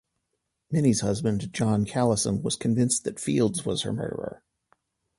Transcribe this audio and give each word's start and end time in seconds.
Minnie's 0.71 1.01
husband, 1.01 1.53
John 1.53 1.85
Callison, 1.85 2.41
was 2.41 2.55
convinced 2.55 3.03
that 3.03 3.19
Fields 3.19 3.67
was 3.67 3.83
her 3.83 3.93
murderer. 3.93 4.41